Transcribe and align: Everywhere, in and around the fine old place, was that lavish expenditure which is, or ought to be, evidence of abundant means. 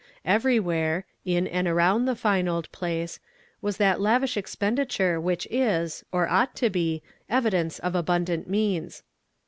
Everywhere, 0.25 1.05
in 1.25 1.45
and 1.45 1.67
around 1.67 2.05
the 2.05 2.15
fine 2.15 2.47
old 2.47 2.71
place, 2.71 3.19
was 3.61 3.77
that 3.77 4.01
lavish 4.01 4.35
expenditure 4.35 5.21
which 5.21 5.47
is, 5.51 6.03
or 6.11 6.27
ought 6.27 6.55
to 6.55 6.71
be, 6.71 7.03
evidence 7.29 7.77
of 7.77 7.93
abundant 7.93 8.49
means. 8.49 9.03